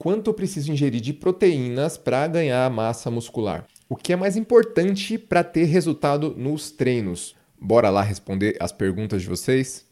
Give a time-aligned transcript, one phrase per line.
[0.00, 3.66] Quanto eu preciso ingerir de proteínas para ganhar massa muscular?
[3.88, 7.34] O que é mais importante para ter resultado nos treinos?
[7.60, 9.87] Bora lá responder as perguntas de vocês?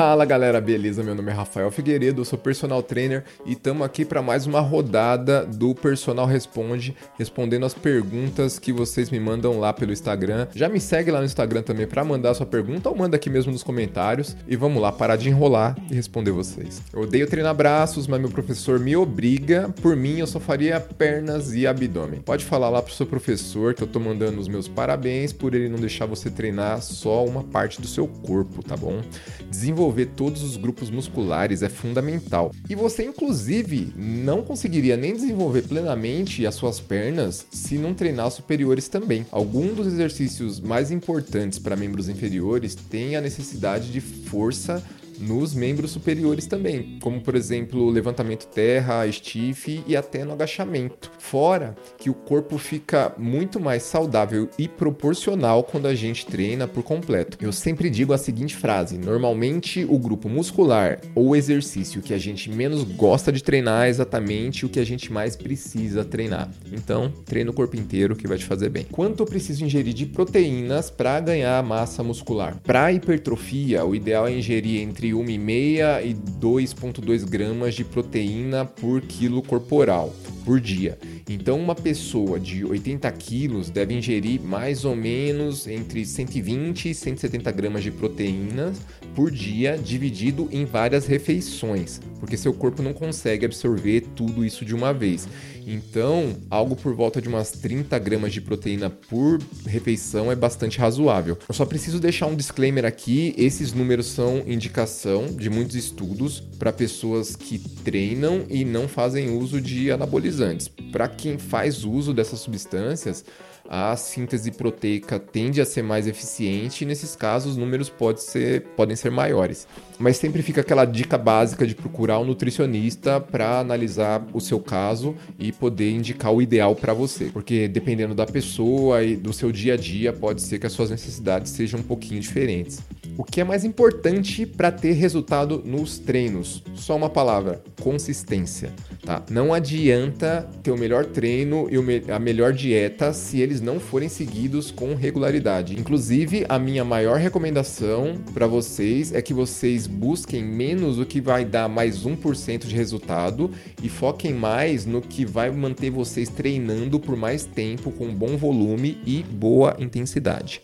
[0.00, 1.02] Fala galera, beleza?
[1.02, 4.58] Meu nome é Rafael Figueiredo, eu sou personal trainer e estamos aqui para mais uma
[4.58, 10.48] rodada do Personal Responde, respondendo as perguntas que vocês me mandam lá pelo Instagram.
[10.54, 13.52] Já me segue lá no Instagram também para mandar sua pergunta ou manda aqui mesmo
[13.52, 16.80] nos comentários e vamos lá parar de enrolar e responder vocês.
[16.94, 21.52] Eu odeio treinar braços, mas meu professor me obriga, por mim eu só faria pernas
[21.52, 22.22] e abdômen.
[22.22, 25.68] Pode falar lá pro seu professor que eu tô mandando os meus parabéns por ele
[25.68, 29.02] não deixar você treinar só uma parte do seu corpo, tá bom?
[29.50, 32.52] Desenvolver desenvolver todos os grupos musculares é fundamental.
[32.68, 38.88] E você, inclusive, não conseguiria nem desenvolver plenamente as suas pernas se não treinar superiores
[38.88, 39.26] também.
[39.30, 44.82] Alguns dos exercícios mais importantes para membros inferiores têm a necessidade de força
[45.20, 51.10] nos membros superiores também, como por exemplo levantamento terra, stiff e até no agachamento.
[51.18, 56.82] Fora que o corpo fica muito mais saudável e proporcional quando a gente treina por
[56.82, 57.38] completo.
[57.40, 62.50] Eu sempre digo a seguinte frase: normalmente o grupo muscular ou exercício que a gente
[62.50, 66.50] menos gosta de treinar é exatamente o que a gente mais precisa treinar.
[66.72, 68.86] Então, treina o corpo inteiro que vai te fazer bem.
[68.90, 72.58] Quanto eu preciso ingerir de proteínas para ganhar massa muscular?
[72.62, 79.42] Para hipertrofia, o ideal é ingerir entre 1,5 e 2,2 gramas de proteína por quilo
[79.42, 80.98] corporal por dia.
[81.28, 87.50] Então, uma pessoa de 80 quilos deve ingerir mais ou menos entre 120 e 170
[87.52, 88.78] gramas de proteínas
[89.14, 94.74] por dia, dividido em várias refeições, porque seu corpo não consegue absorver tudo isso de
[94.74, 95.28] uma vez.
[95.66, 101.38] Então, algo por volta de umas 30 gramas de proteína por refeição é bastante razoável.
[101.48, 106.72] Eu só preciso deixar um disclaimer aqui: esses números são indicação de muitos estudos para
[106.72, 110.68] pessoas que treinam e não fazem uso de anabolizantes.
[110.90, 113.24] Para quem faz uso dessas substâncias,
[113.72, 118.62] a síntese proteica tende a ser mais eficiente e nesses casos os números pode ser,
[118.76, 119.68] podem ser maiores.
[119.96, 125.14] Mas sempre fica aquela dica básica de procurar um nutricionista para analisar o seu caso
[125.38, 129.74] e poder indicar o ideal para você, porque dependendo da pessoa e do seu dia
[129.74, 132.80] a dia, pode ser que as suas necessidades sejam um pouquinho diferentes.
[133.16, 136.64] O que é mais importante para ter resultado nos treinos?
[136.74, 138.72] Só uma palavra: consistência.
[139.04, 139.22] Tá?
[139.30, 144.70] Não adianta ter o melhor treino e a melhor dieta se eles não forem seguidos
[144.70, 145.78] com regularidade.
[145.78, 151.44] Inclusive, a minha maior recomendação para vocês é que vocês busquem menos o que vai
[151.44, 153.50] dar mais 1% de resultado
[153.82, 158.98] e foquem mais no que vai manter vocês treinando por mais tempo com bom volume
[159.06, 160.62] e boa intensidade.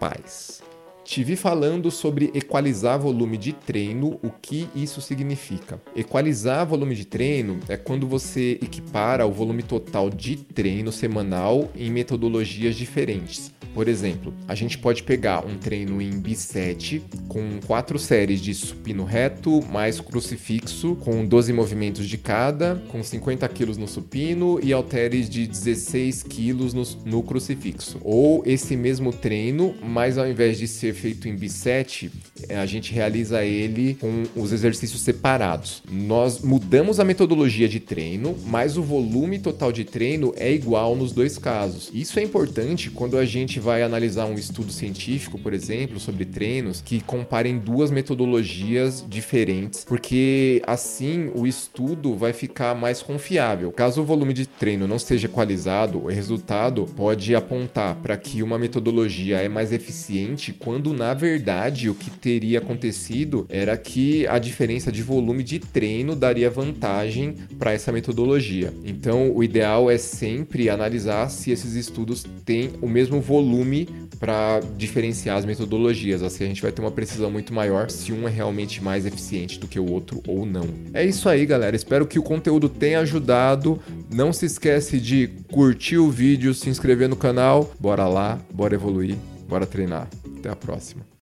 [0.00, 0.73] Paz.
[1.04, 5.78] Te vi falando sobre equalizar volume de treino, o que isso significa.
[5.94, 11.90] Equalizar volume de treino é quando você equipara o volume total de treino semanal em
[11.90, 13.52] metodologias diferentes.
[13.74, 19.04] Por exemplo, a gente pode pegar um treino em B7 com quatro séries de supino
[19.04, 25.28] reto mais crucifixo, com 12 movimentos de cada, com 50 kg no supino e halteres
[25.28, 27.98] de 16 kg no, no crucifixo.
[28.02, 32.92] Ou esse mesmo treino, mas ao invés de ser feito em B7, eh, a gente
[32.92, 35.82] realiza ele com os exercícios separados.
[35.90, 41.12] Nós mudamos a metodologia de treino, mas o volume total de treino é igual nos
[41.12, 41.90] dois casos.
[41.92, 46.80] Isso é importante quando a gente vai analisar um estudo científico, por exemplo, sobre treinos,
[46.80, 53.72] que comparem duas metodologias diferentes, porque assim o estudo vai ficar mais confiável.
[53.72, 58.58] Caso o volume de treino não seja equalizado, o resultado pode apontar para que uma
[58.58, 64.90] metodologia é mais eficiente, quando na verdade o que teria acontecido era que a diferença
[64.90, 68.74] de volume de treino daria vantagem para essa metodologia.
[68.84, 75.36] Então, o ideal é sempre analisar se esses estudos têm o mesmo volume para diferenciar
[75.36, 76.24] as metodologias.
[76.24, 79.60] Assim a gente vai ter uma precisão muito maior se um é realmente mais eficiente
[79.60, 80.68] do que o outro ou não.
[80.92, 81.76] É isso aí, galera.
[81.76, 83.80] Espero que o conteúdo tenha ajudado.
[84.12, 87.72] Não se esquece de curtir o vídeo, se inscrever no canal.
[87.78, 89.14] Bora lá, bora evoluir,
[89.48, 90.08] bora treinar.
[90.36, 91.04] Até a próxima.